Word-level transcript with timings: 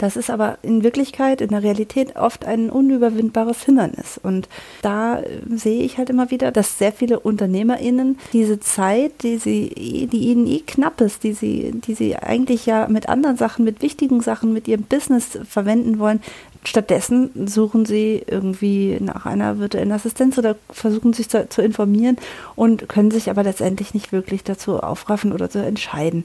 Das 0.00 0.16
ist 0.16 0.30
aber 0.30 0.56
in 0.62 0.82
Wirklichkeit, 0.82 1.42
in 1.42 1.50
der 1.50 1.62
Realität 1.62 2.16
oft 2.16 2.46
ein 2.46 2.70
unüberwindbares 2.70 3.64
Hindernis. 3.64 4.18
Und 4.22 4.48
da 4.80 5.18
äh, 5.18 5.40
sehe 5.54 5.82
ich 5.82 5.98
halt 5.98 6.08
immer 6.08 6.30
wieder, 6.30 6.52
dass 6.52 6.78
sehr 6.78 6.90
viele 6.90 7.20
UnternehmerInnen 7.20 8.18
diese 8.32 8.58
Zeit, 8.60 9.22
die 9.22 9.36
sie, 9.36 10.08
die 10.10 10.30
ihnen 10.30 10.46
eh 10.46 10.60
knapp 10.60 11.02
ist, 11.02 11.22
die 11.22 11.34
sie, 11.34 11.72
die 11.74 11.92
sie 11.92 12.16
eigentlich 12.16 12.64
ja 12.64 12.88
mit 12.88 13.10
anderen 13.10 13.36
Sachen, 13.36 13.62
mit 13.62 13.82
wichtigen 13.82 14.22
Sachen, 14.22 14.54
mit 14.54 14.68
ihrem 14.68 14.84
Business 14.84 15.38
verwenden 15.46 15.98
wollen, 15.98 16.22
Stattdessen 16.64 17.46
suchen 17.46 17.84
sie 17.84 18.22
irgendwie 18.26 18.96
nach 19.00 19.26
einer 19.26 19.58
virtuellen 19.58 19.92
Assistenz 19.92 20.38
oder 20.38 20.56
versuchen 20.70 21.12
sich 21.12 21.28
zu, 21.28 21.46
zu, 21.48 21.60
informieren 21.60 22.16
und 22.56 22.88
können 22.88 23.10
sich 23.10 23.28
aber 23.28 23.42
letztendlich 23.42 23.92
nicht 23.92 24.12
wirklich 24.12 24.44
dazu 24.44 24.80
aufraffen 24.80 25.32
oder 25.32 25.50
zu 25.50 25.58
entscheiden. 25.58 26.24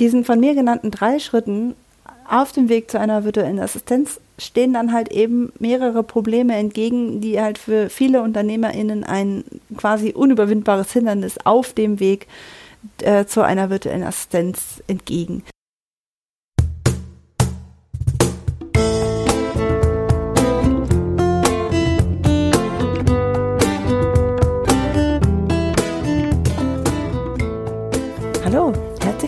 Diesen 0.00 0.24
von 0.24 0.40
mir 0.40 0.54
genannten 0.54 0.92
drei 0.92 1.18
Schritten 1.18 1.74
auf 2.28 2.52
dem 2.52 2.68
Weg 2.68 2.90
zu 2.90 3.00
einer 3.00 3.24
virtuellen 3.24 3.58
Assistenz 3.58 4.20
stehen 4.38 4.72
dann 4.72 4.92
halt 4.92 5.10
eben 5.10 5.52
mehrere 5.58 6.02
Probleme 6.02 6.54
entgegen, 6.54 7.20
die 7.20 7.40
halt 7.40 7.58
für 7.58 7.90
viele 7.90 8.22
UnternehmerInnen 8.22 9.04
ein 9.04 9.44
quasi 9.76 10.12
unüberwindbares 10.12 10.92
Hindernis 10.92 11.38
auf 11.44 11.72
dem 11.72 12.00
Weg 12.00 12.26
äh, 13.02 13.24
zu 13.24 13.42
einer 13.42 13.70
virtuellen 13.70 14.04
Assistenz 14.04 14.82
entgegen. 14.86 15.42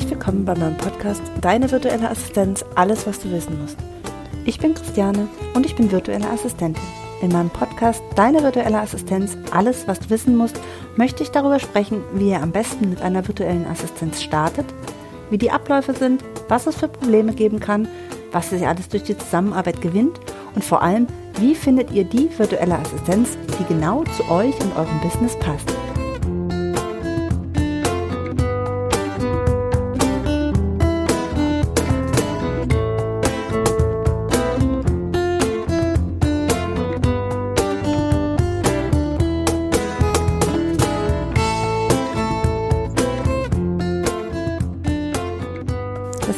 Herzlich 0.01 0.19
willkommen 0.19 0.47
bei 0.47 0.55
meinem 0.55 0.79
Podcast 0.79 1.21
Deine 1.43 1.71
virtuelle 1.71 2.09
Assistenz, 2.09 2.65
alles 2.75 3.07
was 3.07 3.21
du 3.21 3.31
wissen 3.31 3.61
musst. 3.61 3.77
Ich 4.47 4.59
bin 4.59 4.73
Christiane 4.73 5.29
und 5.53 5.67
ich 5.67 5.77
bin 5.77 5.93
virtuelle 5.93 6.27
Assistentin. 6.31 6.83
In 7.21 7.31
meinem 7.31 7.51
Podcast 7.51 8.03
Deine 8.17 8.43
virtuelle 8.43 8.81
Assistenz, 8.81 9.37
alles 9.51 9.87
was 9.89 10.01
du 10.01 10.09
wissen 10.09 10.39
musst, 10.39 10.59
möchte 10.97 11.23
ich 11.23 11.33
darüber 11.33 11.61
sprechen, 11.61 12.03
wie 12.15 12.31
ihr 12.31 12.43
am 12.43 12.51
besten 12.51 12.89
mit 12.89 13.03
einer 13.03 13.29
virtuellen 13.29 13.67
Assistenz 13.67 14.23
startet, 14.23 14.65
wie 15.29 15.37
die 15.37 15.51
Abläufe 15.51 15.93
sind, 15.93 16.25
was 16.49 16.67
es 16.67 16.77
für 16.77 16.89
Probleme 16.89 17.35
geben 17.35 17.61
kann, 17.61 17.87
was 18.33 18.53
ihr 18.53 18.67
alles 18.67 18.89
durch 18.89 19.03
die 19.03 19.19
Zusammenarbeit 19.19 19.83
gewinnt 19.83 20.19
und 20.55 20.65
vor 20.65 20.81
allem, 20.81 21.09
wie 21.39 21.55
findet 21.55 21.91
ihr 21.91 22.05
die 22.05 22.31
virtuelle 22.39 22.79
Assistenz, 22.79 23.37
die 23.59 23.65
genau 23.65 24.05
zu 24.17 24.31
euch 24.31 24.59
und 24.61 24.75
eurem 24.79 24.99
Business 25.03 25.39
passt. 25.41 25.71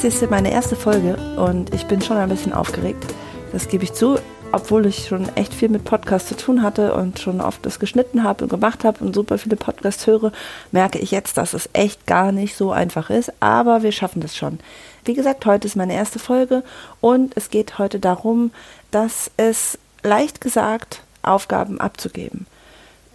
Das 0.03 0.21
ist 0.21 0.31
meine 0.33 0.51
erste 0.51 0.75
Folge 0.75 1.17
und 1.37 1.73
ich 1.73 1.87
bin 1.87 2.03
schon 2.03 2.17
ein 2.17 2.29
bisschen 2.29 2.53
aufgeregt. 2.53 3.05
Das 3.53 3.69
gebe 3.69 3.85
ich 3.85 3.93
zu, 3.93 4.19
obwohl 4.51 4.87
ich 4.87 5.07
schon 5.07 5.29
echt 5.37 5.55
viel 5.55 5.69
mit 5.69 5.85
Podcasts 5.85 6.29
zu 6.29 6.37
tun 6.37 6.65
hatte 6.65 6.93
und 6.95 7.21
schon 7.21 7.41
oft 7.41 7.65
das 7.65 7.79
geschnitten 7.79 8.25
habe 8.25 8.43
und 8.43 8.51
gemacht 8.51 8.83
habe 8.83 9.05
und 9.05 9.15
super 9.15 9.39
viele 9.39 9.55
Podcasts 9.55 10.09
höre, 10.09 10.33
merke 10.73 10.99
ich 10.99 11.13
jetzt, 11.13 11.37
dass 11.37 11.55
es 11.55 11.69
echt 11.73 12.05
gar 12.09 12.33
nicht 12.33 12.57
so 12.57 12.73
einfach 12.73 13.11
ist. 13.11 13.33
Aber 13.39 13.85
wir 13.85 13.93
schaffen 13.93 14.21
das 14.21 14.37
schon. 14.37 14.59
Wie 15.05 15.15
gesagt, 15.15 15.47
heute 15.47 15.69
ist 15.69 15.77
meine 15.77 15.95
erste 15.95 16.19
Folge 16.19 16.65
und 17.01 17.37
es 17.37 17.49
geht 17.49 17.79
heute 17.79 18.01
darum, 18.01 18.51
dass 18.91 19.31
es 19.37 19.79
leicht 20.03 20.41
gesagt 20.41 21.05
Aufgaben 21.23 21.81
abzugeben. 21.81 22.47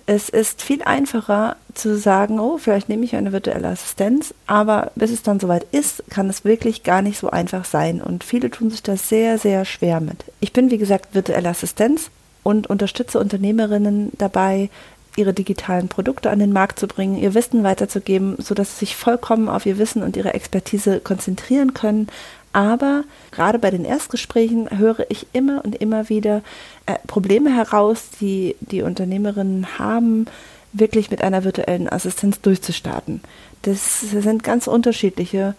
Es 0.09 0.29
ist 0.29 0.61
viel 0.61 0.83
einfacher 0.83 1.57
zu 1.73 1.97
sagen, 1.97 2.39
oh, 2.39 2.57
vielleicht 2.57 2.87
nehme 2.87 3.03
ich 3.03 3.17
eine 3.17 3.33
virtuelle 3.33 3.67
Assistenz, 3.67 4.33
aber 4.47 4.91
bis 4.95 5.11
es 5.11 5.21
dann 5.21 5.41
soweit 5.41 5.67
ist, 5.73 6.01
kann 6.09 6.29
es 6.29 6.45
wirklich 6.45 6.83
gar 6.83 7.01
nicht 7.01 7.19
so 7.19 7.29
einfach 7.29 7.65
sein 7.65 8.01
und 8.01 8.23
viele 8.23 8.49
tun 8.49 8.71
sich 8.71 8.81
da 8.81 8.95
sehr, 8.95 9.37
sehr 9.37 9.65
schwer 9.65 9.99
mit. 9.99 10.23
Ich 10.39 10.53
bin, 10.53 10.71
wie 10.71 10.77
gesagt, 10.77 11.13
virtuelle 11.13 11.49
Assistenz 11.49 12.09
und 12.41 12.67
unterstütze 12.67 13.19
Unternehmerinnen 13.19 14.13
dabei, 14.17 14.69
ihre 15.17 15.33
digitalen 15.33 15.89
Produkte 15.89 16.29
an 16.29 16.39
den 16.39 16.53
Markt 16.53 16.79
zu 16.79 16.87
bringen, 16.87 17.17
ihr 17.17 17.33
Wissen 17.33 17.63
weiterzugeben, 17.63 18.37
sodass 18.39 18.79
sie 18.79 18.85
sich 18.85 18.95
vollkommen 18.95 19.49
auf 19.49 19.65
ihr 19.65 19.77
Wissen 19.77 20.03
und 20.03 20.15
ihre 20.15 20.33
Expertise 20.33 21.01
konzentrieren 21.01 21.73
können, 21.73 22.07
aber 22.53 23.03
gerade 23.31 23.59
bei 23.59 23.71
den 23.71 23.85
Erstgesprächen 23.85 24.77
höre 24.77 25.05
ich 25.09 25.27
immer 25.33 25.63
und 25.63 25.75
immer 25.75 26.09
wieder 26.09 26.41
äh, 26.85 26.95
Probleme 27.07 27.53
heraus, 27.55 28.09
die 28.19 28.55
die 28.59 28.81
Unternehmerinnen 28.81 29.77
haben, 29.77 30.25
wirklich 30.73 31.11
mit 31.11 31.21
einer 31.21 31.43
virtuellen 31.43 31.89
Assistenz 31.89 32.41
durchzustarten. 32.41 33.21
Das 33.63 34.01
sind 34.01 34.43
ganz 34.43 34.67
unterschiedliche 34.67 35.55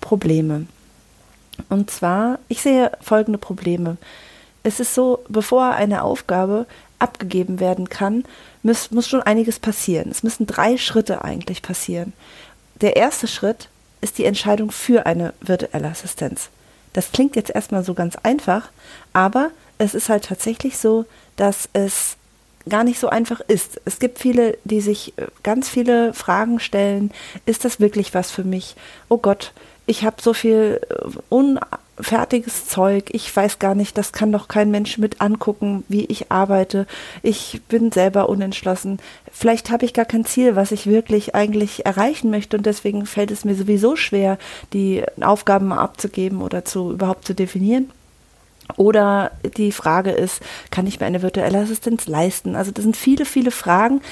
Probleme. 0.00 0.66
Und 1.68 1.90
zwar, 1.90 2.38
ich 2.48 2.62
sehe 2.62 2.92
folgende 3.00 3.38
Probleme. 3.38 3.96
Es 4.62 4.80
ist 4.80 4.94
so, 4.94 5.24
bevor 5.28 5.72
eine 5.72 6.02
Aufgabe 6.02 6.66
abgegeben 6.98 7.60
werden 7.60 7.88
kann, 7.88 8.24
muss, 8.62 8.90
muss 8.90 9.08
schon 9.08 9.22
einiges 9.22 9.58
passieren. 9.58 10.10
Es 10.10 10.22
müssen 10.22 10.46
drei 10.46 10.76
Schritte 10.76 11.24
eigentlich 11.24 11.62
passieren. 11.62 12.12
Der 12.80 12.96
erste 12.96 13.26
Schritt 13.26 13.68
ist 14.00 14.18
die 14.18 14.24
Entscheidung 14.24 14.70
für 14.70 15.06
eine 15.06 15.34
virtuelle 15.40 15.88
Assistenz. 15.88 16.48
Das 16.92 17.12
klingt 17.12 17.36
jetzt 17.36 17.50
erstmal 17.50 17.84
so 17.84 17.94
ganz 17.94 18.16
einfach, 18.16 18.70
aber 19.12 19.50
es 19.78 19.94
ist 19.94 20.08
halt 20.08 20.24
tatsächlich 20.24 20.78
so, 20.78 21.04
dass 21.36 21.68
es 21.72 22.16
gar 22.68 22.84
nicht 22.84 22.98
so 22.98 23.08
einfach 23.08 23.40
ist. 23.40 23.80
Es 23.84 23.98
gibt 23.98 24.18
viele, 24.18 24.58
die 24.64 24.80
sich 24.80 25.16
äh, 25.16 25.26
ganz 25.42 25.68
viele 25.68 26.12
Fragen 26.12 26.60
stellen. 26.60 27.12
Ist 27.46 27.64
das 27.64 27.80
wirklich 27.80 28.14
was 28.14 28.30
für 28.30 28.44
mich? 28.44 28.76
Oh 29.08 29.18
Gott, 29.18 29.52
ich 29.86 30.04
habe 30.04 30.20
so 30.20 30.34
viel 30.34 30.80
äh, 30.90 31.08
unfertiges 31.98 32.66
Zeug, 32.66 33.10
ich 33.12 33.34
weiß 33.34 33.58
gar 33.58 33.74
nicht, 33.74 33.98
das 33.98 34.12
kann 34.12 34.32
doch 34.32 34.48
kein 34.48 34.70
Mensch 34.70 34.98
mit 34.98 35.20
angucken, 35.20 35.84
wie 35.88 36.04
ich 36.06 36.30
arbeite. 36.30 36.86
Ich 37.22 37.60
bin 37.68 37.92
selber 37.92 38.28
unentschlossen. 38.28 38.98
Vielleicht 39.32 39.70
habe 39.70 39.84
ich 39.84 39.94
gar 39.94 40.04
kein 40.04 40.24
Ziel, 40.24 40.56
was 40.56 40.72
ich 40.72 40.86
wirklich 40.86 41.34
eigentlich 41.34 41.86
erreichen 41.86 42.30
möchte 42.30 42.56
und 42.56 42.66
deswegen 42.66 43.06
fällt 43.06 43.30
es 43.30 43.44
mir 43.44 43.54
sowieso 43.54 43.96
schwer, 43.96 44.38
die 44.72 45.04
Aufgaben 45.20 45.72
abzugeben 45.72 46.40
oder 46.40 46.64
zu 46.64 46.92
überhaupt 46.92 47.26
zu 47.26 47.34
definieren. 47.34 47.90
Oder 48.76 49.32
die 49.56 49.72
Frage 49.72 50.10
ist, 50.10 50.42
kann 50.70 50.86
ich 50.86 51.00
mir 51.00 51.06
eine 51.06 51.22
virtuelle 51.22 51.58
Assistenz 51.58 52.06
leisten? 52.06 52.54
Also 52.54 52.70
das 52.70 52.84
sind 52.84 52.96
viele, 52.96 53.24
viele 53.24 53.50
Fragen, 53.50 54.02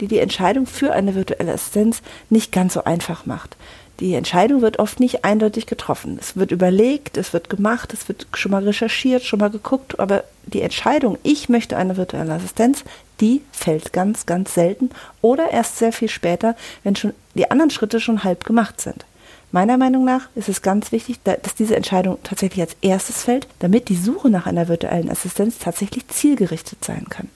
die 0.00 0.08
die 0.08 0.18
Entscheidung 0.18 0.66
für 0.66 0.92
eine 0.92 1.14
virtuelle 1.14 1.52
Assistenz 1.52 2.00
nicht 2.30 2.50
ganz 2.50 2.74
so 2.74 2.84
einfach 2.84 3.26
macht 3.26 3.56
die 4.00 4.14
Entscheidung 4.14 4.62
wird 4.62 4.78
oft 4.78 5.00
nicht 5.00 5.24
eindeutig 5.24 5.66
getroffen. 5.66 6.18
Es 6.20 6.36
wird 6.36 6.52
überlegt, 6.52 7.16
es 7.16 7.32
wird 7.32 7.50
gemacht, 7.50 7.92
es 7.92 8.08
wird 8.08 8.28
schon 8.34 8.52
mal 8.52 8.62
recherchiert, 8.62 9.24
schon 9.24 9.40
mal 9.40 9.50
geguckt, 9.50 9.98
aber 9.98 10.24
die 10.46 10.62
Entscheidung, 10.62 11.18
ich 11.24 11.48
möchte 11.48 11.76
eine 11.76 11.96
virtuelle 11.96 12.32
Assistenz, 12.32 12.84
die 13.20 13.42
fällt 13.50 13.92
ganz, 13.92 14.24
ganz 14.24 14.54
selten 14.54 14.90
oder 15.20 15.50
erst 15.50 15.78
sehr 15.78 15.92
viel 15.92 16.08
später, 16.08 16.54
wenn 16.84 16.94
schon 16.94 17.12
die 17.34 17.50
anderen 17.50 17.70
Schritte 17.70 18.00
schon 18.00 18.22
halb 18.22 18.44
gemacht 18.44 18.80
sind. 18.80 19.04
Meiner 19.50 19.78
Meinung 19.78 20.04
nach 20.04 20.28
ist 20.34 20.48
es 20.48 20.62
ganz 20.62 20.92
wichtig, 20.92 21.20
dass 21.24 21.54
diese 21.56 21.74
Entscheidung 21.74 22.18
tatsächlich 22.22 22.60
als 22.60 22.76
erstes 22.82 23.24
fällt, 23.24 23.48
damit 23.60 23.88
die 23.88 23.96
Suche 23.96 24.28
nach 24.28 24.46
einer 24.46 24.68
virtuellen 24.68 25.10
Assistenz 25.10 25.58
tatsächlich 25.58 26.06
zielgerichtet 26.08 26.84
sein 26.84 27.06
kann. 27.08 27.28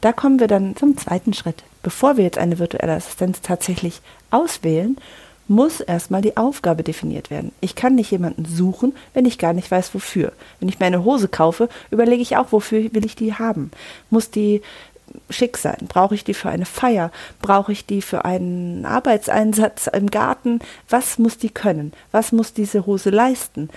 Da 0.00 0.12
kommen 0.12 0.40
wir 0.40 0.46
dann 0.46 0.76
zum 0.76 0.96
zweiten 0.96 1.34
Schritt. 1.34 1.64
Bevor 1.82 2.16
wir 2.16 2.24
jetzt 2.24 2.38
eine 2.38 2.58
virtuelle 2.58 2.94
Assistenz 2.94 3.40
tatsächlich 3.40 4.00
auswählen, 4.30 4.96
muss 5.48 5.80
erstmal 5.80 6.22
die 6.22 6.36
Aufgabe 6.36 6.82
definiert 6.82 7.30
werden. 7.30 7.52
Ich 7.60 7.74
kann 7.74 7.94
nicht 7.94 8.10
jemanden 8.10 8.44
suchen, 8.44 8.94
wenn 9.14 9.26
ich 9.26 9.38
gar 9.38 9.52
nicht 9.52 9.70
weiß, 9.70 9.94
wofür. 9.94 10.32
Wenn 10.60 10.68
ich 10.68 10.78
mir 10.78 10.86
eine 10.86 11.04
Hose 11.04 11.28
kaufe, 11.28 11.68
überlege 11.90 12.22
ich 12.22 12.36
auch, 12.36 12.52
wofür 12.52 12.92
will 12.92 13.04
ich 13.04 13.16
die 13.16 13.34
haben. 13.34 13.70
Muss 14.10 14.30
die 14.30 14.62
schick 15.30 15.58
sein? 15.58 15.86
Brauche 15.88 16.14
ich 16.14 16.24
die 16.24 16.34
für 16.34 16.48
eine 16.48 16.64
Feier? 16.64 17.10
Brauche 17.40 17.72
ich 17.72 17.86
die 17.86 18.02
für 18.02 18.24
einen 18.24 18.86
Arbeitseinsatz 18.86 19.88
im 19.88 20.10
Garten? 20.10 20.60
Was 20.88 21.18
muss 21.18 21.38
die 21.38 21.50
können? 21.50 21.92
Was 22.12 22.32
muss 22.32 22.52
diese 22.52 22.86
Hose 22.86 23.10
leisten? 23.10 23.68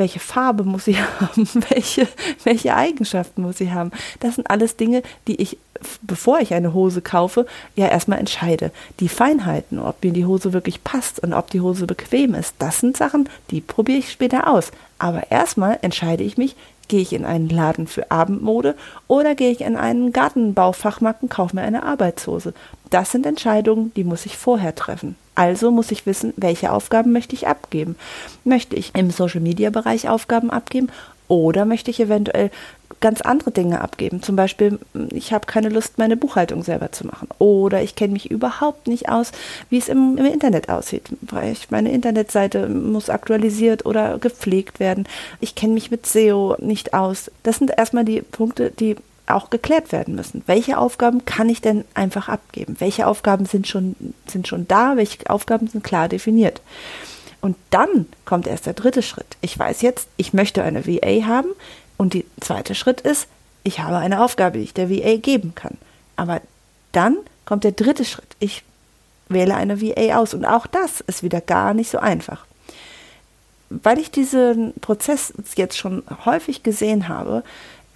Welche 0.00 0.18
Farbe 0.18 0.64
muss 0.64 0.86
sie 0.86 0.96
haben, 1.20 1.48
welche, 1.68 2.08
welche 2.42 2.74
Eigenschaften 2.74 3.42
muss 3.42 3.58
sie 3.58 3.70
haben. 3.70 3.92
Das 4.18 4.34
sind 4.34 4.50
alles 4.50 4.74
Dinge, 4.76 5.02
die 5.28 5.40
ich, 5.40 5.58
bevor 6.02 6.40
ich 6.40 6.52
eine 6.54 6.74
Hose 6.74 7.02
kaufe, 7.02 7.46
ja 7.76 7.86
erstmal 7.86 8.18
entscheide. 8.18 8.72
Die 8.98 9.08
Feinheiten, 9.08 9.78
ob 9.78 10.02
mir 10.02 10.12
die 10.12 10.24
Hose 10.24 10.52
wirklich 10.52 10.82
passt 10.82 11.20
und 11.20 11.32
ob 11.32 11.50
die 11.50 11.60
Hose 11.60 11.86
bequem 11.86 12.34
ist, 12.34 12.54
das 12.58 12.80
sind 12.80 12.96
Sachen, 12.96 13.28
die 13.50 13.60
probiere 13.60 13.98
ich 13.98 14.10
später 14.10 14.50
aus. 14.50 14.72
Aber 14.98 15.30
erstmal 15.30 15.78
entscheide 15.82 16.24
ich 16.24 16.36
mich, 16.36 16.56
gehe 16.88 17.00
ich 17.00 17.12
in 17.12 17.24
einen 17.24 17.48
Laden 17.48 17.86
für 17.86 18.10
Abendmode 18.10 18.74
oder 19.06 19.36
gehe 19.36 19.52
ich 19.52 19.60
in 19.60 19.76
einen 19.76 20.12
Gartenbaufachmarkt 20.12 21.22
und 21.22 21.28
kaufe 21.28 21.54
mir 21.54 21.62
eine 21.62 21.84
Arbeitshose. 21.84 22.52
Das 22.90 23.12
sind 23.12 23.26
Entscheidungen, 23.26 23.92
die 23.94 24.02
muss 24.02 24.26
ich 24.26 24.36
vorher 24.36 24.74
treffen. 24.74 25.14
Also 25.40 25.70
muss 25.70 25.90
ich 25.90 26.04
wissen, 26.04 26.34
welche 26.36 26.70
Aufgaben 26.70 27.12
möchte 27.12 27.34
ich 27.34 27.48
abgeben. 27.48 27.96
Möchte 28.44 28.76
ich 28.76 28.94
im 28.94 29.10
Social-Media-Bereich 29.10 30.06
Aufgaben 30.06 30.50
abgeben 30.50 30.88
oder 31.28 31.64
möchte 31.64 31.90
ich 31.90 31.98
eventuell 31.98 32.50
ganz 33.00 33.22
andere 33.22 33.50
Dinge 33.50 33.80
abgeben? 33.80 34.22
Zum 34.22 34.36
Beispiel, 34.36 34.78
ich 35.10 35.32
habe 35.32 35.46
keine 35.46 35.70
Lust, 35.70 35.96
meine 35.96 36.18
Buchhaltung 36.18 36.62
selber 36.62 36.92
zu 36.92 37.06
machen. 37.06 37.28
Oder 37.38 37.80
ich 37.80 37.96
kenne 37.96 38.12
mich 38.12 38.30
überhaupt 38.30 38.86
nicht 38.86 39.08
aus, 39.08 39.32
wie 39.70 39.78
es 39.78 39.88
im, 39.88 40.18
im 40.18 40.26
Internet 40.26 40.68
aussieht. 40.68 41.04
Meine 41.70 41.90
Internetseite 41.90 42.68
muss 42.68 43.08
aktualisiert 43.08 43.86
oder 43.86 44.18
gepflegt 44.18 44.78
werden. 44.78 45.08
Ich 45.40 45.54
kenne 45.54 45.72
mich 45.72 45.90
mit 45.90 46.04
SEO 46.04 46.56
nicht 46.58 46.92
aus. 46.92 47.30
Das 47.44 47.56
sind 47.56 47.70
erstmal 47.78 48.04
die 48.04 48.20
Punkte, 48.20 48.72
die 48.78 48.96
auch 49.34 49.50
geklärt 49.50 49.92
werden 49.92 50.14
müssen. 50.14 50.42
Welche 50.46 50.78
Aufgaben 50.78 51.24
kann 51.24 51.48
ich 51.48 51.60
denn 51.60 51.84
einfach 51.94 52.28
abgeben? 52.28 52.76
Welche 52.78 53.06
Aufgaben 53.06 53.46
sind 53.46 53.68
schon, 53.68 53.96
sind 54.26 54.48
schon 54.48 54.66
da? 54.68 54.96
Welche 54.96 55.28
Aufgaben 55.28 55.66
sind 55.68 55.84
klar 55.84 56.08
definiert? 56.08 56.60
Und 57.40 57.56
dann 57.70 58.06
kommt 58.24 58.46
erst 58.46 58.66
der 58.66 58.74
dritte 58.74 59.02
Schritt. 59.02 59.36
Ich 59.40 59.58
weiß 59.58 59.82
jetzt, 59.82 60.08
ich 60.16 60.32
möchte 60.32 60.62
eine 60.62 60.86
VA 60.86 61.26
haben. 61.26 61.48
Und 61.96 62.14
der 62.14 62.22
zweite 62.40 62.74
Schritt 62.74 63.00
ist, 63.00 63.28
ich 63.62 63.80
habe 63.80 63.96
eine 63.96 64.22
Aufgabe, 64.22 64.58
die 64.58 64.64
ich 64.64 64.74
der 64.74 64.90
VA 64.90 65.16
geben 65.16 65.54
kann. 65.54 65.76
Aber 66.16 66.40
dann 66.92 67.16
kommt 67.44 67.64
der 67.64 67.72
dritte 67.72 68.04
Schritt. 68.04 68.36
Ich 68.38 68.62
wähle 69.28 69.54
eine 69.54 69.80
VA 69.80 70.18
aus. 70.18 70.34
Und 70.34 70.44
auch 70.44 70.66
das 70.66 71.00
ist 71.00 71.22
wieder 71.22 71.40
gar 71.40 71.74
nicht 71.74 71.90
so 71.90 71.98
einfach. 71.98 72.44
Weil 73.70 73.98
ich 73.98 74.10
diesen 74.10 74.74
Prozess 74.80 75.32
jetzt 75.54 75.78
schon 75.78 76.02
häufig 76.24 76.62
gesehen 76.62 77.08
habe, 77.08 77.44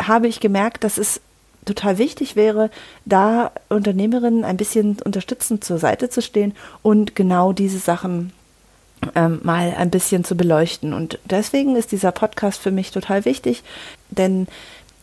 habe 0.00 0.28
ich 0.28 0.40
gemerkt, 0.40 0.84
dass 0.84 0.98
es 0.98 1.20
total 1.64 1.98
wichtig 1.98 2.36
wäre, 2.36 2.70
da 3.04 3.50
Unternehmerinnen 3.68 4.44
ein 4.44 4.56
bisschen 4.56 4.98
unterstützend 5.02 5.64
zur 5.64 5.78
Seite 5.78 6.10
zu 6.10 6.20
stehen 6.20 6.54
und 6.82 7.14
genau 7.16 7.52
diese 7.52 7.78
Sachen 7.78 8.32
ähm, 9.14 9.40
mal 9.42 9.74
ein 9.76 9.90
bisschen 9.90 10.24
zu 10.24 10.36
beleuchten. 10.36 10.92
Und 10.92 11.18
deswegen 11.24 11.76
ist 11.76 11.92
dieser 11.92 12.12
Podcast 12.12 12.60
für 12.60 12.70
mich 12.70 12.90
total 12.90 13.24
wichtig, 13.24 13.62
denn 14.10 14.46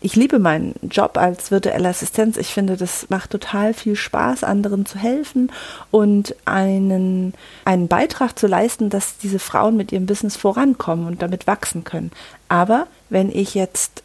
ich 0.03 0.15
liebe 0.15 0.39
meinen 0.39 0.73
Job 0.89 1.17
als 1.17 1.51
virtuelle 1.51 1.89
Assistenz. 1.89 2.35
Ich 2.37 2.47
finde, 2.47 2.75
das 2.75 3.07
macht 3.09 3.29
total 3.29 3.75
viel 3.75 3.95
Spaß, 3.95 4.43
anderen 4.43 4.87
zu 4.87 4.97
helfen 4.97 5.51
und 5.91 6.35
einen, 6.45 7.35
einen 7.65 7.87
Beitrag 7.87 8.37
zu 8.37 8.47
leisten, 8.47 8.89
dass 8.89 9.19
diese 9.19 9.37
Frauen 9.37 9.77
mit 9.77 9.91
ihrem 9.91 10.07
Business 10.07 10.35
vorankommen 10.37 11.05
und 11.05 11.21
damit 11.21 11.45
wachsen 11.45 11.83
können. 11.83 12.11
Aber 12.49 12.87
wenn 13.09 13.29
ich 13.29 13.53
jetzt 13.53 14.01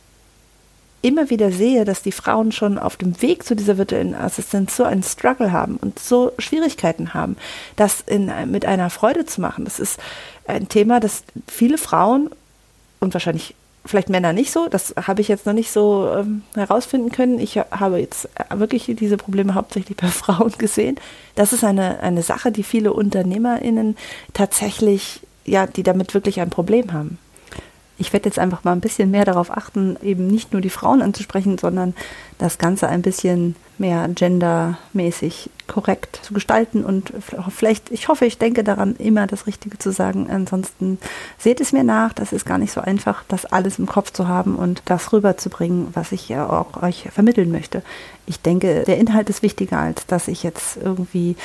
immer 1.06 1.30
wieder 1.30 1.52
sehe, 1.52 1.84
dass 1.84 2.02
die 2.02 2.12
Frauen 2.12 2.50
schon 2.50 2.78
auf 2.78 2.96
dem 2.96 3.22
Weg 3.22 3.44
zu 3.44 3.54
dieser 3.54 3.78
virtuellen 3.78 4.14
Assistenz 4.14 4.76
so 4.76 4.82
einen 4.82 5.04
Struggle 5.04 5.52
haben 5.52 5.76
und 5.76 5.98
so 6.00 6.32
Schwierigkeiten 6.38 7.14
haben, 7.14 7.36
das 7.76 8.00
in, 8.00 8.30
mit 8.50 8.66
einer 8.66 8.90
Freude 8.90 9.24
zu 9.24 9.40
machen. 9.40 9.64
Das 9.64 9.78
ist 9.78 10.00
ein 10.46 10.68
Thema, 10.68 10.98
das 10.98 11.22
viele 11.46 11.78
Frauen 11.78 12.30
und 12.98 13.14
wahrscheinlich 13.14 13.54
vielleicht 13.84 14.08
Männer 14.08 14.32
nicht 14.32 14.50
so, 14.50 14.66
das 14.68 14.94
habe 15.00 15.20
ich 15.20 15.28
jetzt 15.28 15.46
noch 15.46 15.52
nicht 15.52 15.70
so 15.70 16.10
ähm, 16.12 16.42
herausfinden 16.56 17.12
können. 17.12 17.38
Ich 17.38 17.56
habe 17.56 18.00
jetzt 18.00 18.28
wirklich 18.52 18.90
diese 18.98 19.16
Probleme 19.16 19.54
hauptsächlich 19.54 19.96
bei 19.96 20.08
Frauen 20.08 20.52
gesehen. 20.58 20.96
Das 21.36 21.52
ist 21.52 21.62
eine, 21.62 22.00
eine 22.00 22.22
Sache, 22.22 22.50
die 22.50 22.64
viele 22.64 22.92
UnternehmerInnen 22.92 23.96
tatsächlich, 24.34 25.20
ja, 25.44 25.68
die 25.68 25.84
damit 25.84 26.14
wirklich 26.14 26.40
ein 26.40 26.50
Problem 26.50 26.92
haben 26.92 27.18
ich 27.98 28.12
werde 28.12 28.28
jetzt 28.28 28.38
einfach 28.38 28.64
mal 28.64 28.72
ein 28.72 28.80
bisschen 28.80 29.10
mehr 29.10 29.24
darauf 29.24 29.50
achten, 29.50 29.96
eben 30.02 30.26
nicht 30.26 30.52
nur 30.52 30.60
die 30.60 30.70
Frauen 30.70 31.02
anzusprechen, 31.02 31.58
sondern 31.58 31.94
das 32.38 32.58
Ganze 32.58 32.88
ein 32.88 33.02
bisschen 33.02 33.56
mehr 33.78 34.08
gendermäßig 34.08 35.50
korrekt 35.66 36.20
zu 36.22 36.32
gestalten 36.32 36.84
und 36.84 37.12
vielleicht, 37.50 37.90
ich 37.90 38.08
hoffe, 38.08 38.24
ich 38.24 38.38
denke 38.38 38.64
daran, 38.64 38.96
immer 38.96 39.26
das 39.26 39.46
Richtige 39.46 39.78
zu 39.78 39.92
sagen. 39.92 40.30
Ansonsten 40.30 40.98
seht 41.38 41.60
es 41.60 41.72
mir 41.72 41.84
nach, 41.84 42.12
das 42.12 42.32
ist 42.32 42.46
gar 42.46 42.58
nicht 42.58 42.72
so 42.72 42.80
einfach, 42.80 43.24
das 43.28 43.44
alles 43.46 43.78
im 43.78 43.86
Kopf 43.86 44.12
zu 44.12 44.28
haben 44.28 44.56
und 44.56 44.82
das 44.86 45.12
rüberzubringen, 45.12 45.88
was 45.92 46.12
ich 46.12 46.28
ja 46.28 46.48
auch 46.48 46.82
euch 46.82 47.08
vermitteln 47.12 47.50
möchte. 47.50 47.82
Ich 48.26 48.40
denke, 48.40 48.84
der 48.86 48.98
Inhalt 48.98 49.28
ist 49.28 49.42
wichtiger, 49.42 49.78
als 49.78 50.06
dass 50.06 50.28
ich 50.28 50.42
jetzt 50.42 50.78
irgendwie 50.82 51.36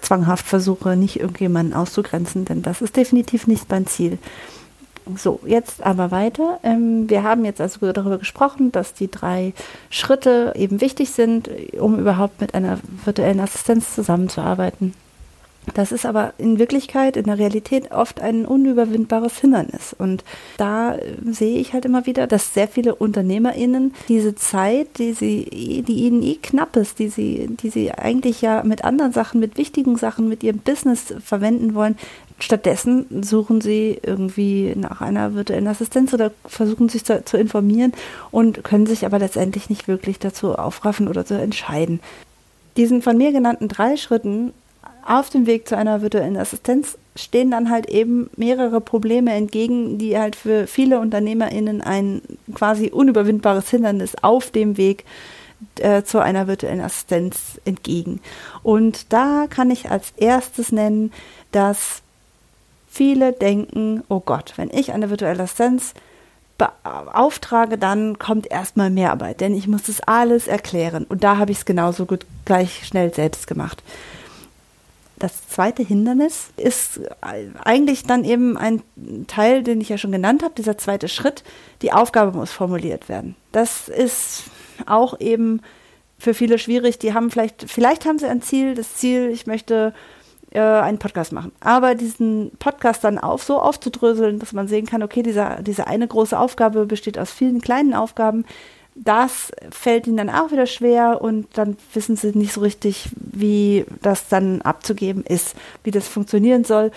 zwanghaft 0.00 0.46
versuche, 0.46 0.96
nicht 0.96 1.20
irgendjemanden 1.20 1.74
auszugrenzen, 1.74 2.44
denn 2.44 2.62
das 2.62 2.80
ist 2.80 2.96
definitiv 2.96 3.46
nicht 3.46 3.68
mein 3.70 3.86
Ziel. 3.86 4.18
So, 5.16 5.40
jetzt 5.46 5.84
aber 5.84 6.10
weiter. 6.10 6.60
Ähm, 6.62 7.08
wir 7.08 7.22
haben 7.22 7.44
jetzt 7.44 7.60
also 7.60 7.92
darüber 7.92 8.18
gesprochen, 8.18 8.72
dass 8.72 8.94
die 8.94 9.10
drei 9.10 9.54
Schritte 9.90 10.52
eben 10.56 10.80
wichtig 10.80 11.10
sind, 11.10 11.48
um 11.78 11.98
überhaupt 11.98 12.40
mit 12.40 12.54
einer 12.54 12.78
virtuellen 13.04 13.40
Assistenz 13.40 13.94
zusammenzuarbeiten. 13.94 14.94
Das 15.74 15.92
ist 15.92 16.06
aber 16.06 16.32
in 16.38 16.58
Wirklichkeit, 16.58 17.16
in 17.16 17.24
der 17.24 17.38
Realität 17.38 17.90
oft 17.92 18.20
ein 18.20 18.46
unüberwindbares 18.46 19.38
Hindernis. 19.38 19.94
Und 19.96 20.24
da 20.56 20.94
äh, 20.94 21.14
sehe 21.30 21.58
ich 21.58 21.72
halt 21.72 21.84
immer 21.84 22.06
wieder, 22.06 22.26
dass 22.26 22.54
sehr 22.54 22.68
viele 22.68 22.94
UnternehmerInnen 22.94 23.94
diese 24.08 24.34
Zeit, 24.34 24.98
die 24.98 25.12
sie, 25.12 25.82
die 25.86 26.04
ihnen 26.06 26.22
eh 26.22 26.36
knapp 26.36 26.76
ist, 26.76 26.98
die 26.98 27.08
sie, 27.08 27.48
die 27.48 27.70
sie 27.70 27.92
eigentlich 27.92 28.40
ja 28.40 28.62
mit 28.64 28.84
anderen 28.84 29.12
Sachen, 29.12 29.40
mit 29.40 29.58
wichtigen 29.58 29.96
Sachen, 29.96 30.28
mit 30.28 30.42
ihrem 30.42 30.58
Business 30.58 31.14
verwenden 31.22 31.74
wollen, 31.74 31.96
Stattdessen 32.40 33.24
suchen 33.24 33.60
sie 33.60 33.98
irgendwie 34.00 34.74
nach 34.76 35.00
einer 35.00 35.34
virtuellen 35.34 35.66
Assistenz 35.66 36.14
oder 36.14 36.30
versuchen 36.46 36.88
sich 36.88 37.04
zu, 37.04 37.24
zu, 37.24 37.36
informieren 37.36 37.92
und 38.30 38.62
können 38.62 38.86
sich 38.86 39.04
aber 39.04 39.18
letztendlich 39.18 39.68
nicht 39.70 39.88
wirklich 39.88 40.20
dazu 40.20 40.54
aufraffen 40.54 41.08
oder 41.08 41.26
zu 41.26 41.34
entscheiden. 41.34 41.98
Diesen 42.76 43.02
von 43.02 43.18
mir 43.18 43.32
genannten 43.32 43.66
drei 43.66 43.96
Schritten 43.96 44.52
auf 45.08 45.30
dem 45.30 45.46
Weg 45.46 45.68
zu 45.68 45.76
einer 45.76 46.02
virtuellen 46.02 46.36
Assistenz 46.36 46.98
stehen 47.16 47.50
dann 47.50 47.70
halt 47.70 47.88
eben 47.88 48.30
mehrere 48.36 48.80
Probleme 48.80 49.32
entgegen, 49.32 49.98
die 49.98 50.16
halt 50.16 50.36
für 50.36 50.66
viele 50.66 51.00
UnternehmerInnen 51.00 51.80
ein 51.80 52.22
quasi 52.54 52.90
unüberwindbares 52.90 53.70
Hindernis 53.70 54.14
auf 54.22 54.50
dem 54.50 54.76
Weg 54.76 55.04
äh, 55.80 56.02
zu 56.04 56.20
einer 56.20 56.46
virtuellen 56.46 56.80
Assistenz 56.80 57.60
entgegen. 57.64 58.20
Und 58.62 59.12
da 59.12 59.46
kann 59.50 59.70
ich 59.70 59.90
als 59.90 60.12
erstes 60.16 60.70
nennen, 60.70 61.12
dass 61.50 62.02
Viele 62.98 63.32
denken, 63.32 64.02
oh 64.08 64.18
Gott, 64.18 64.54
wenn 64.56 64.70
ich 64.70 64.92
eine 64.92 65.08
virtuelle 65.08 65.44
Assistenz 65.44 65.94
beauftrage, 66.56 67.78
dann 67.78 68.18
kommt 68.18 68.50
erstmal 68.50 68.90
Mehrarbeit, 68.90 69.40
denn 69.40 69.54
ich 69.54 69.68
muss 69.68 69.84
das 69.84 70.00
alles 70.00 70.48
erklären. 70.48 71.04
Und 71.08 71.22
da 71.22 71.36
habe 71.36 71.52
ich 71.52 71.58
es 71.58 71.64
genauso 71.64 72.06
gut 72.06 72.26
gleich 72.44 72.84
schnell 72.86 73.14
selbst 73.14 73.46
gemacht. 73.46 73.84
Das 75.18 75.48
zweite 75.48 75.82
Hindernis 75.82 76.50
ist 76.56 77.00
eigentlich 77.20 78.04
dann 78.04 78.24
eben 78.24 78.56
ein 78.56 78.82
Teil, 79.26 79.62
den 79.62 79.80
ich 79.80 79.88
ja 79.88 79.98
schon 79.98 80.12
genannt 80.12 80.42
habe, 80.42 80.54
dieser 80.56 80.78
zweite 80.78 81.08
Schritt. 81.08 81.42
Die 81.82 81.92
Aufgabe 81.92 82.36
muss 82.36 82.52
formuliert 82.52 83.08
werden. 83.08 83.34
Das 83.52 83.88
ist 83.88 84.44
auch 84.86 85.18
eben 85.20 85.60
für 86.18 86.34
viele 86.34 86.58
schwierig. 86.58 86.98
Die 86.98 87.14
haben 87.14 87.30
vielleicht, 87.30 87.70
vielleicht 87.70 88.06
haben 88.06 88.18
sie 88.18 88.26
ein 88.26 88.42
Ziel, 88.42 88.74
das 88.74 88.94
Ziel, 88.96 89.30
ich 89.30 89.46
möchte 89.46 89.92
äh, 90.50 90.60
einen 90.60 90.98
Podcast 90.98 91.32
machen. 91.32 91.52
Aber 91.60 91.94
diesen 91.94 92.52
Podcast 92.58 93.04
dann 93.04 93.18
auf 93.18 93.42
so 93.42 93.60
aufzudröseln, 93.60 94.38
dass 94.38 94.52
man 94.52 94.68
sehen 94.68 94.86
kann, 94.86 95.02
okay, 95.02 95.22
dieser, 95.22 95.62
diese 95.62 95.86
eine 95.86 96.06
große 96.06 96.38
Aufgabe 96.38 96.86
besteht 96.86 97.18
aus 97.18 97.32
vielen 97.32 97.60
kleinen 97.60 97.94
Aufgaben, 97.94 98.44
das 99.04 99.52
fällt 99.70 100.06
ihnen 100.06 100.16
dann 100.16 100.30
auch 100.30 100.50
wieder 100.50 100.66
schwer 100.66 101.20
und 101.22 101.46
dann 101.54 101.76
wissen 101.94 102.16
sie 102.16 102.36
nicht 102.36 102.52
so 102.52 102.60
richtig, 102.60 103.08
wie 103.16 103.84
das 104.02 104.28
dann 104.28 104.60
abzugeben 104.62 105.24
ist, 105.24 105.54
wie 105.84 105.90
das 105.90 106.08
funktionieren 106.08 106.64
soll, 106.64 106.90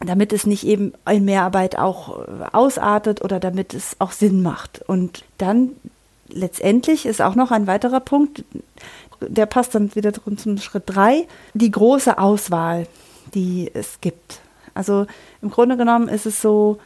damit 0.00 0.32
es 0.32 0.46
nicht 0.46 0.66
eben 0.66 0.94
in 1.08 1.24
Mehrarbeit 1.24 1.78
auch 1.78 2.18
äh, 2.18 2.24
ausartet 2.52 3.22
oder 3.22 3.38
damit 3.38 3.74
es 3.74 3.96
auch 3.98 4.12
Sinn 4.12 4.42
macht. 4.42 4.82
Und 4.86 5.24
dann 5.38 5.70
letztendlich 6.28 7.06
ist 7.06 7.20
auch 7.20 7.34
noch 7.34 7.50
ein 7.50 7.66
weiterer 7.66 8.00
Punkt, 8.00 8.44
der 9.20 9.46
passt 9.46 9.74
dann 9.74 9.94
wieder 9.94 10.12
zum 10.12 10.58
Schritt 10.58 10.84
drei, 10.86 11.28
die 11.54 11.70
große 11.70 12.18
Auswahl, 12.18 12.86
die 13.34 13.70
es 13.72 14.00
gibt. 14.00 14.40
Also 14.74 15.06
im 15.42 15.50
Grunde 15.50 15.76
genommen 15.76 16.08
ist 16.08 16.26
es 16.26 16.40
so, 16.40 16.78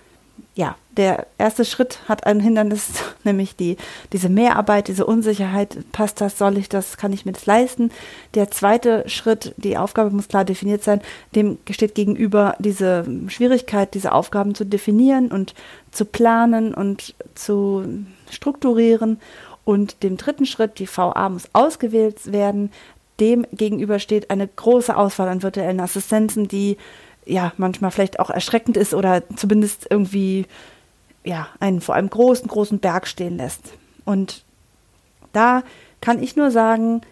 ja, 0.54 0.76
der 0.96 1.26
erste 1.36 1.66
Schritt 1.66 2.00
hat 2.08 2.26
ein 2.26 2.40
Hindernis, 2.40 2.88
nämlich 3.24 3.56
die, 3.56 3.76
diese 4.12 4.28
Mehrarbeit, 4.28 4.88
diese 4.88 5.04
Unsicherheit. 5.04 5.76
Passt 5.92 6.20
das, 6.20 6.38
soll 6.38 6.56
ich 6.56 6.68
das, 6.68 6.96
kann 6.96 7.12
ich 7.12 7.26
mir 7.26 7.32
das 7.32 7.46
leisten? 7.46 7.90
Der 8.34 8.50
zweite 8.50 9.08
Schritt, 9.08 9.54
die 9.58 9.76
Aufgabe 9.76 10.10
muss 10.10 10.28
klar 10.28 10.44
definiert 10.44 10.82
sein, 10.82 11.02
dem 11.34 11.58
steht 11.70 11.94
gegenüber 11.94 12.56
diese 12.58 13.04
Schwierigkeit, 13.28 13.92
diese 13.94 14.12
Aufgaben 14.12 14.54
zu 14.54 14.64
definieren 14.64 15.30
und 15.30 15.54
zu 15.90 16.06
planen 16.06 16.72
und 16.72 17.14
zu 17.34 17.84
strukturieren. 18.30 19.20
Und 19.64 20.02
dem 20.02 20.16
dritten 20.16 20.46
Schritt, 20.46 20.78
die 20.78 20.88
VA 20.88 21.28
muss 21.28 21.50
ausgewählt 21.52 22.32
werden. 22.32 22.70
Dem 23.20 23.46
gegenüber 23.52 23.98
steht 23.98 24.30
eine 24.30 24.46
große 24.46 24.96
Auswahl 24.96 25.28
an 25.28 25.42
virtuellen 25.42 25.80
Assistenzen, 25.80 26.48
die 26.48 26.76
ja 27.26 27.52
manchmal 27.56 27.90
vielleicht 27.90 28.20
auch 28.20 28.30
erschreckend 28.30 28.76
ist 28.76 28.94
oder 28.94 29.22
zumindest 29.36 29.86
irgendwie 29.90 30.46
ja 31.24 31.48
einen 31.60 31.80
vor 31.80 31.94
einem 31.94 32.08
großen, 32.08 32.48
großen 32.48 32.78
Berg 32.78 33.06
stehen 33.06 33.36
lässt. 33.36 33.74
Und 34.04 34.44
da 35.32 35.62
kann 36.00 36.22
ich 36.22 36.36
nur 36.36 36.50
sagen, 36.50 37.02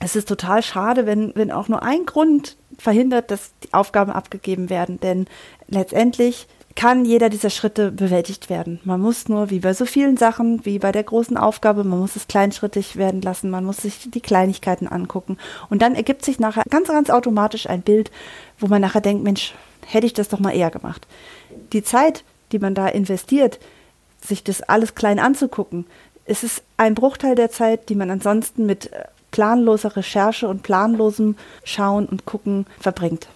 es 0.00 0.16
ist 0.16 0.28
total 0.28 0.62
schade, 0.62 1.06
wenn, 1.06 1.32
wenn 1.34 1.52
auch 1.52 1.68
nur 1.68 1.82
ein 1.82 2.06
Grund 2.06 2.56
verhindert, 2.78 3.30
dass 3.30 3.52
die 3.62 3.72
Aufgaben 3.72 4.10
abgegeben 4.10 4.68
werden. 4.68 5.00
Denn 5.00 5.26
letztendlich 5.68 6.48
kann 6.76 7.06
jeder 7.06 7.30
dieser 7.30 7.50
Schritte 7.50 7.90
bewältigt 7.90 8.50
werden. 8.50 8.80
Man 8.84 9.00
muss 9.00 9.28
nur, 9.28 9.50
wie 9.50 9.60
bei 9.60 9.72
so 9.72 9.86
vielen 9.86 10.18
Sachen, 10.18 10.64
wie 10.64 10.78
bei 10.78 10.92
der 10.92 11.02
großen 11.02 11.38
Aufgabe, 11.38 11.82
man 11.82 11.98
muss 11.98 12.16
es 12.16 12.28
kleinschrittig 12.28 12.96
werden 12.96 13.22
lassen, 13.22 13.50
man 13.50 13.64
muss 13.64 13.78
sich 13.78 14.10
die 14.10 14.20
Kleinigkeiten 14.20 14.86
angucken. 14.86 15.38
Und 15.70 15.80
dann 15.80 15.94
ergibt 15.94 16.24
sich 16.24 16.38
nachher 16.38 16.62
ganz, 16.68 16.88
ganz 16.88 17.08
automatisch 17.08 17.68
ein 17.68 17.80
Bild, 17.80 18.10
wo 18.58 18.66
man 18.66 18.82
nachher 18.82 19.00
denkt, 19.00 19.24
Mensch, 19.24 19.54
hätte 19.86 20.06
ich 20.06 20.12
das 20.12 20.28
doch 20.28 20.38
mal 20.38 20.54
eher 20.54 20.70
gemacht. 20.70 21.06
Die 21.72 21.82
Zeit, 21.82 22.24
die 22.52 22.58
man 22.58 22.74
da 22.74 22.86
investiert, 22.86 23.58
sich 24.20 24.44
das 24.44 24.60
alles 24.60 24.94
klein 24.94 25.18
anzugucken, 25.18 25.86
es 26.26 26.42
ist 26.42 26.62
ein 26.76 26.94
Bruchteil 26.94 27.36
der 27.36 27.50
Zeit, 27.50 27.88
die 27.88 27.94
man 27.94 28.10
ansonsten 28.10 28.66
mit 28.66 28.90
planloser 29.30 29.96
Recherche 29.96 30.46
und 30.48 30.62
planlosem 30.62 31.36
Schauen 31.64 32.06
und 32.06 32.26
Gucken 32.26 32.66
verbringt 32.80 33.28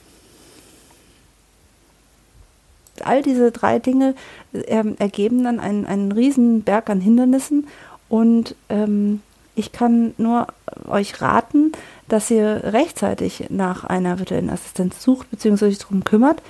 all 3.06 3.22
diese 3.22 3.50
drei 3.52 3.78
Dinge 3.78 4.14
äh, 4.52 4.84
ergeben 4.98 5.44
dann 5.44 5.60
einen, 5.60 5.86
einen 5.86 6.12
riesen 6.12 6.62
Berg 6.62 6.90
an 6.90 7.00
Hindernissen 7.00 7.66
und 8.08 8.54
ähm, 8.68 9.22
ich 9.54 9.72
kann 9.72 10.14
nur 10.16 10.46
euch 10.88 11.20
raten, 11.20 11.72
dass 12.08 12.30
ihr 12.30 12.60
rechtzeitig 12.64 13.46
nach 13.50 13.84
einer 13.84 14.18
virtuellen 14.18 14.50
Assistenz 14.50 15.02
sucht 15.02 15.30
bzw. 15.30 15.74
darum 15.74 16.04
kümmert, 16.04 16.42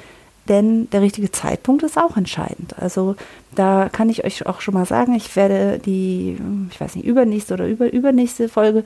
denn 0.49 0.88
der 0.90 1.02
richtige 1.02 1.30
Zeitpunkt 1.30 1.83
ist 1.83 1.99
auch 1.99 2.16
entscheidend. 2.16 2.75
Also 2.78 3.16
da 3.54 3.88
kann 3.90 4.09
ich 4.09 4.25
euch 4.25 4.47
auch 4.47 4.61
schon 4.61 4.75
mal 4.75 4.87
sagen, 4.87 5.14
ich 5.14 5.35
werde 5.37 5.78
die, 5.78 6.38
ich 6.71 6.80
weiß 6.80 6.97
nicht, 6.97 7.04
übernächste 7.04 7.54
oder 7.54 7.66
über, 7.69 7.92
übernächste 7.92 8.49
Folge 8.49 8.85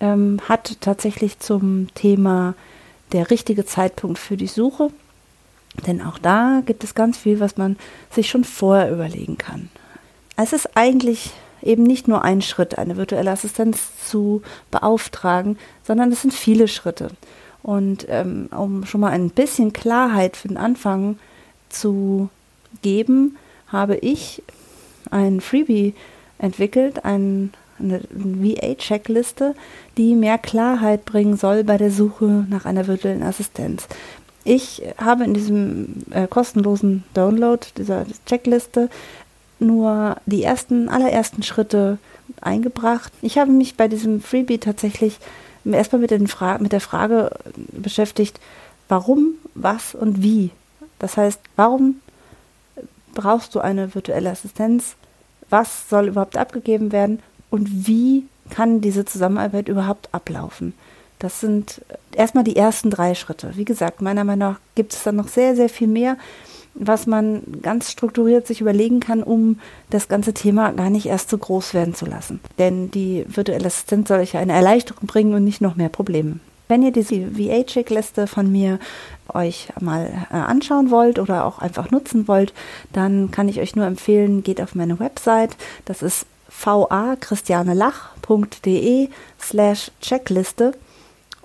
ähm, 0.00 0.40
hat 0.48 0.76
tatsächlich 0.80 1.38
zum 1.38 1.88
Thema 1.94 2.54
der 3.12 3.30
richtige 3.30 3.64
Zeitpunkt 3.64 4.18
für 4.18 4.36
die 4.36 4.46
Suche 4.46 4.90
denn 5.86 6.02
auch 6.02 6.18
da 6.18 6.62
gibt 6.66 6.84
es 6.84 6.94
ganz 6.94 7.18
viel, 7.18 7.40
was 7.40 7.56
man 7.56 7.76
sich 8.10 8.28
schon 8.28 8.44
vorher 8.44 8.92
überlegen 8.92 9.38
kann. 9.38 9.70
Es 10.36 10.52
ist 10.52 10.76
eigentlich 10.76 11.32
eben 11.62 11.82
nicht 11.82 12.08
nur 12.08 12.22
ein 12.22 12.42
Schritt, 12.42 12.78
eine 12.78 12.96
virtuelle 12.96 13.30
Assistenz 13.30 14.06
zu 14.06 14.42
beauftragen, 14.70 15.58
sondern 15.84 16.10
es 16.12 16.22
sind 16.22 16.32
viele 16.32 16.68
Schritte. 16.68 17.08
Und 17.62 18.06
ähm, 18.08 18.48
um 18.56 18.86
schon 18.86 19.02
mal 19.02 19.12
ein 19.12 19.30
bisschen 19.30 19.72
Klarheit 19.72 20.36
für 20.36 20.48
den 20.48 20.56
Anfang 20.56 21.18
zu 21.68 22.30
geben, 22.82 23.36
habe 23.68 23.96
ich 23.96 24.42
ein 25.10 25.40
Freebie 25.40 25.94
entwickelt, 26.38 27.04
ein, 27.04 27.52
eine 27.78 28.00
VA-Checkliste, 28.10 29.54
die 29.96 30.14
mehr 30.14 30.38
Klarheit 30.38 31.04
bringen 31.04 31.36
soll 31.36 31.64
bei 31.64 31.76
der 31.76 31.90
Suche 31.90 32.46
nach 32.48 32.64
einer 32.64 32.86
virtuellen 32.86 33.22
Assistenz. 33.22 33.86
Ich 34.44 34.82
habe 34.98 35.24
in 35.24 35.34
diesem 35.34 36.02
äh, 36.10 36.26
kostenlosen 36.26 37.04
Download 37.14 37.66
dieser 37.76 38.06
Checkliste 38.26 38.88
nur 39.58 40.16
die 40.24 40.42
ersten, 40.42 40.88
allerersten 40.88 41.42
Schritte 41.42 41.98
eingebracht. 42.40 43.12
Ich 43.20 43.38
habe 43.38 43.50
mich 43.50 43.76
bei 43.76 43.88
diesem 43.88 44.22
Freebie 44.22 44.58
tatsächlich 44.58 45.18
erstmal 45.64 46.00
mit, 46.00 46.10
mit 46.10 46.72
der 46.72 46.80
Frage 46.80 47.30
beschäftigt, 47.72 48.40
warum, 48.88 49.34
was 49.54 49.94
und 49.94 50.22
wie. 50.22 50.50
Das 50.98 51.16
heißt, 51.16 51.40
warum 51.56 52.00
brauchst 53.14 53.54
du 53.54 53.60
eine 53.60 53.94
virtuelle 53.94 54.30
Assistenz? 54.30 54.96
Was 55.50 55.88
soll 55.88 56.08
überhaupt 56.08 56.36
abgegeben 56.36 56.92
werden? 56.92 57.20
Und 57.50 57.86
wie 57.86 58.26
kann 58.50 58.80
diese 58.80 59.04
Zusammenarbeit 59.04 59.68
überhaupt 59.68 60.08
ablaufen? 60.12 60.74
Das 61.20 61.38
sind 61.38 61.82
erstmal 62.12 62.42
die 62.44 62.56
ersten 62.56 62.90
drei 62.90 63.14
Schritte. 63.14 63.52
Wie 63.54 63.66
gesagt, 63.66 64.02
meiner 64.02 64.24
Meinung 64.24 64.50
nach 64.50 64.58
gibt 64.74 64.94
es 64.94 65.04
dann 65.04 65.14
noch 65.16 65.28
sehr, 65.28 65.54
sehr 65.54 65.68
viel 65.68 65.86
mehr, 65.86 66.16
was 66.74 67.06
man 67.06 67.42
ganz 67.62 67.90
strukturiert 67.90 68.46
sich 68.46 68.62
überlegen 68.62 69.00
kann, 69.00 69.22
um 69.22 69.58
das 69.90 70.08
ganze 70.08 70.32
Thema 70.32 70.72
gar 70.72 70.88
nicht 70.88 71.04
erst 71.06 71.28
so 71.30 71.36
groß 71.36 71.74
werden 71.74 71.94
zu 71.94 72.06
lassen. 72.06 72.40
Denn 72.58 72.90
die 72.90 73.26
virtuelle 73.28 73.66
Assistenz 73.66 74.08
soll 74.08 74.20
euch 74.20 74.34
eine 74.36 74.54
Erleichterung 74.54 75.06
bringen 75.06 75.34
und 75.34 75.44
nicht 75.44 75.60
noch 75.60 75.76
mehr 75.76 75.90
Probleme. 75.90 76.40
Wenn 76.68 76.82
ihr 76.82 76.92
diese 76.92 77.36
VA-Checkliste 77.36 78.26
von 78.26 78.50
mir 78.50 78.78
euch 79.34 79.68
mal 79.78 80.10
äh, 80.30 80.36
anschauen 80.36 80.90
wollt 80.90 81.18
oder 81.18 81.44
auch 81.44 81.58
einfach 81.58 81.90
nutzen 81.90 82.28
wollt, 82.28 82.54
dann 82.92 83.30
kann 83.30 83.46
ich 83.48 83.60
euch 83.60 83.76
nur 83.76 83.84
empfehlen, 83.84 84.42
geht 84.42 84.62
auf 84.62 84.74
meine 84.74 84.98
Website. 85.00 85.54
Das 85.84 86.00
ist 86.00 86.24
va-christianelach.de 86.48 89.10
slash 89.38 89.90
Checkliste. 90.00 90.72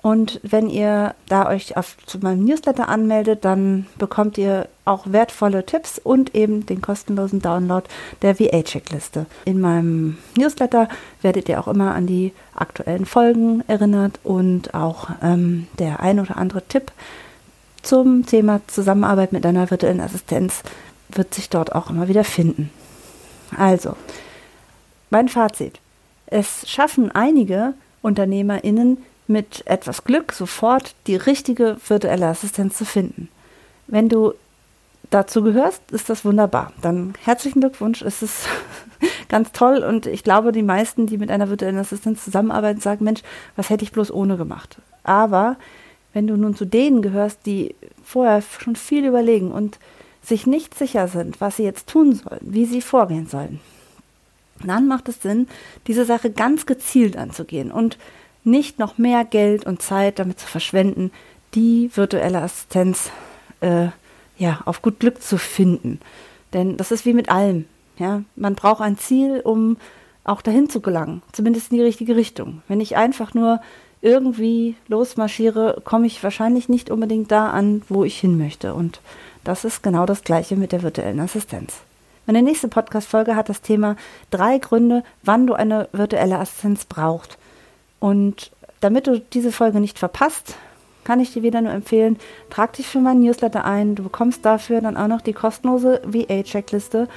Und 0.06 0.38
wenn 0.44 0.70
ihr 0.70 1.16
da 1.28 1.48
euch 1.48 1.76
auf, 1.76 1.96
zu 2.06 2.20
meinem 2.20 2.44
Newsletter 2.44 2.88
anmeldet, 2.88 3.44
dann 3.44 3.88
bekommt 3.98 4.38
ihr 4.38 4.68
auch 4.84 5.10
wertvolle 5.10 5.66
Tipps 5.66 5.98
und 5.98 6.32
eben 6.32 6.64
den 6.64 6.80
kostenlosen 6.80 7.42
Download 7.42 7.84
der 8.22 8.38
VA-Checkliste. 8.38 9.26
In 9.46 9.60
meinem 9.60 10.16
Newsletter 10.36 10.88
werdet 11.22 11.48
ihr 11.48 11.58
auch 11.58 11.66
immer 11.66 11.92
an 11.92 12.06
die 12.06 12.32
aktuellen 12.54 13.04
Folgen 13.04 13.64
erinnert 13.66 14.20
und 14.22 14.74
auch 14.74 15.10
ähm, 15.24 15.66
der 15.80 15.98
ein 15.98 16.20
oder 16.20 16.36
andere 16.36 16.62
Tipp 16.62 16.92
zum 17.82 18.24
Thema 18.26 18.60
Zusammenarbeit 18.68 19.32
mit 19.32 19.44
einer 19.44 19.72
virtuellen 19.72 20.00
Assistenz 20.00 20.62
wird 21.08 21.34
sich 21.34 21.50
dort 21.50 21.74
auch 21.74 21.90
immer 21.90 22.06
wieder 22.06 22.22
finden. 22.22 22.70
Also, 23.58 23.96
mein 25.10 25.28
Fazit. 25.28 25.80
Es 26.26 26.62
schaffen 26.70 27.10
einige 27.10 27.74
UnternehmerInnen, 28.02 28.98
mit 29.28 29.66
etwas 29.66 30.04
Glück 30.04 30.32
sofort 30.32 30.94
die 31.06 31.16
richtige 31.16 31.76
virtuelle 31.86 32.26
Assistenz 32.26 32.76
zu 32.76 32.84
finden. 32.84 33.28
Wenn 33.86 34.08
du 34.08 34.34
dazu 35.10 35.42
gehörst, 35.42 35.90
ist 35.92 36.08
das 36.08 36.24
wunderbar. 36.24 36.72
Dann 36.82 37.14
herzlichen 37.22 37.60
Glückwunsch, 37.60 38.02
es 38.02 38.22
ist 38.22 38.48
ganz 39.28 39.52
toll 39.52 39.78
und 39.78 40.06
ich 40.06 40.24
glaube, 40.24 40.52
die 40.52 40.62
meisten, 40.62 41.06
die 41.06 41.18
mit 41.18 41.30
einer 41.30 41.48
virtuellen 41.48 41.78
Assistenz 41.78 42.24
zusammenarbeiten, 42.24 42.80
sagen, 42.80 43.04
Mensch, 43.04 43.22
was 43.56 43.70
hätte 43.70 43.84
ich 43.84 43.92
bloß 43.92 44.10
ohne 44.10 44.36
gemacht. 44.36 44.78
Aber 45.04 45.56
wenn 46.12 46.26
du 46.26 46.36
nun 46.36 46.56
zu 46.56 46.64
denen 46.64 47.02
gehörst, 47.02 47.40
die 47.46 47.74
vorher 48.02 48.42
schon 48.42 48.76
viel 48.76 49.04
überlegen 49.04 49.52
und 49.52 49.78
sich 50.22 50.46
nicht 50.46 50.76
sicher 50.76 51.08
sind, 51.08 51.40
was 51.40 51.56
sie 51.56 51.62
jetzt 51.62 51.88
tun 51.88 52.14
sollen, 52.14 52.40
wie 52.40 52.64
sie 52.64 52.80
vorgehen 52.80 53.26
sollen, 53.26 53.60
dann 54.64 54.88
macht 54.88 55.08
es 55.08 55.22
Sinn, 55.22 55.48
diese 55.86 56.04
Sache 56.04 56.30
ganz 56.30 56.66
gezielt 56.66 57.16
anzugehen 57.16 57.70
und 57.70 57.98
nicht 58.46 58.78
noch 58.78 58.98
mehr 58.98 59.24
Geld 59.24 59.66
und 59.66 59.82
Zeit 59.82 60.18
damit 60.18 60.38
zu 60.38 60.46
verschwenden, 60.46 61.10
die 61.54 61.90
virtuelle 61.94 62.42
Assistenz 62.42 63.10
äh, 63.60 63.88
ja, 64.38 64.60
auf 64.64 64.82
gut 64.82 65.00
Glück 65.00 65.22
zu 65.22 65.38
finden. 65.38 66.00
Denn 66.52 66.76
das 66.76 66.92
ist 66.92 67.04
wie 67.04 67.14
mit 67.14 67.28
allem. 67.28 67.66
Ja? 67.98 68.22
Man 68.36 68.54
braucht 68.54 68.80
ein 68.80 68.98
Ziel, 68.98 69.40
um 69.40 69.76
auch 70.24 70.42
dahin 70.42 70.68
zu 70.68 70.80
gelangen, 70.80 71.22
zumindest 71.32 71.70
in 71.70 71.78
die 71.78 71.84
richtige 71.84 72.16
Richtung. 72.16 72.62
Wenn 72.68 72.80
ich 72.80 72.96
einfach 72.96 73.34
nur 73.34 73.60
irgendwie 74.02 74.76
losmarschiere, 74.88 75.80
komme 75.84 76.06
ich 76.06 76.22
wahrscheinlich 76.22 76.68
nicht 76.68 76.90
unbedingt 76.90 77.30
da 77.30 77.50
an, 77.50 77.82
wo 77.88 78.04
ich 78.04 78.18
hin 78.18 78.36
möchte. 78.36 78.74
Und 78.74 79.00
das 79.44 79.64
ist 79.64 79.82
genau 79.82 80.06
das 80.06 80.24
Gleiche 80.24 80.56
mit 80.56 80.72
der 80.72 80.82
virtuellen 80.82 81.20
Assistenz. 81.20 81.74
Meine 82.26 82.42
nächste 82.42 82.68
Podcast-Folge 82.68 83.36
hat 83.36 83.48
das 83.48 83.62
Thema 83.62 83.96
drei 84.30 84.58
Gründe, 84.58 85.04
wann 85.22 85.46
du 85.46 85.54
eine 85.54 85.88
virtuelle 85.92 86.38
Assistenz 86.38 86.84
brauchst. 86.84 87.38
Und 88.00 88.50
damit 88.80 89.06
du 89.06 89.20
diese 89.20 89.52
Folge 89.52 89.80
nicht 89.80 89.98
verpasst, 89.98 90.56
kann 91.04 91.20
ich 91.20 91.32
dir 91.32 91.42
wieder 91.42 91.60
nur 91.60 91.72
empfehlen, 91.72 92.18
trag 92.50 92.72
dich 92.72 92.88
für 92.88 92.98
meinen 92.98 93.22
Newsletter 93.22 93.64
ein. 93.64 93.94
Du 93.94 94.02
bekommst 94.02 94.44
dafür 94.44 94.80
dann 94.80 94.96
auch 94.96 95.06
noch 95.06 95.20
die 95.20 95.32
kostenlose 95.32 96.02
VA-Checkliste. 96.04 97.08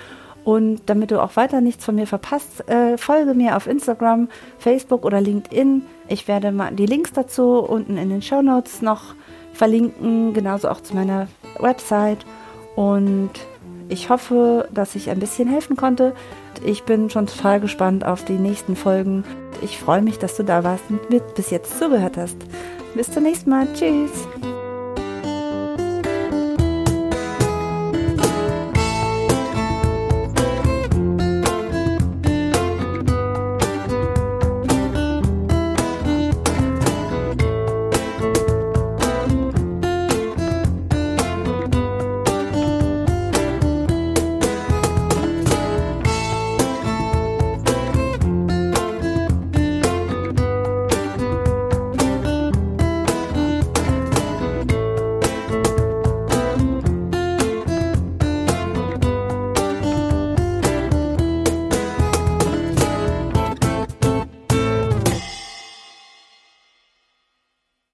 Und 0.45 0.81
damit 0.85 1.11
du 1.11 1.21
auch 1.21 1.35
weiter 1.35 1.59
nichts 1.59 1.83
von 1.83 1.95
mir 1.95 2.07
verpasst, 2.07 2.67
äh, 2.69 2.97
folge 2.97 3.33
mir 3.33 3.57
auf 3.57 3.67
Instagram, 3.67 4.29
Facebook 4.57 5.05
oder 5.05 5.19
LinkedIn. 5.19 5.83
Ich 6.07 6.27
werde 6.27 6.51
mal 6.51 6.71
die 6.71 6.85
Links 6.85 7.11
dazu 7.13 7.59
unten 7.59 7.97
in 7.97 8.09
den 8.09 8.21
Show 8.21 8.41
Notes 8.41 8.81
noch 8.81 9.15
verlinken, 9.53 10.33
genauso 10.33 10.69
auch 10.69 10.81
zu 10.81 10.95
meiner 10.95 11.27
Website. 11.59 12.25
Und 12.75 13.31
ich 13.89 14.09
hoffe, 14.09 14.69
dass 14.71 14.95
ich 14.95 15.09
ein 15.09 15.19
bisschen 15.19 15.49
helfen 15.49 15.75
konnte. 15.75 16.13
Ich 16.63 16.83
bin 16.83 17.09
schon 17.09 17.27
total 17.27 17.59
gespannt 17.59 18.05
auf 18.05 18.23
die 18.23 18.33
nächsten 18.33 18.75
Folgen. 18.75 19.23
Ich 19.61 19.77
freue 19.77 20.01
mich, 20.01 20.19
dass 20.19 20.37
du 20.37 20.43
da 20.43 20.63
warst 20.63 20.83
und 20.89 21.09
mir 21.09 21.19
bis 21.19 21.49
jetzt 21.49 21.79
zugehört 21.79 22.17
hast. 22.17 22.37
Bis 22.95 23.11
zum 23.11 23.23
nächsten 23.23 23.49
Mal. 23.49 23.67
Tschüss. 23.73 24.27